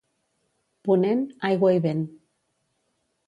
Ponent, 0.87 1.21
aigua 1.51 1.73
i 1.77 1.83
vent. 1.83 2.03